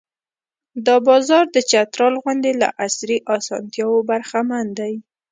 دا 0.85 0.95
بازار 1.07 1.45
د 1.55 1.57
چترال 1.69 2.13
غوندې 2.23 2.51
له 2.61 2.67
عصري 2.83 3.17
اسانتیاوو 3.35 4.05
برخمن 4.09 4.65
دی. 4.79 4.93